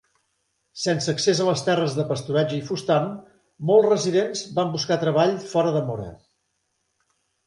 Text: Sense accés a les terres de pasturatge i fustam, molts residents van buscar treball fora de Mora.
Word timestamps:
Sense 0.83 1.11
accés 1.15 1.41
a 1.41 1.45
les 1.49 1.59
terres 1.65 1.97
de 1.97 2.05
pasturatge 2.11 2.57
i 2.59 2.63
fustam, 2.69 3.11
molts 3.71 3.89
residents 3.89 4.41
van 4.61 4.71
buscar 4.77 4.97
treball 5.05 5.35
fora 5.53 5.75
de 5.77 5.83
Mora. 5.91 6.09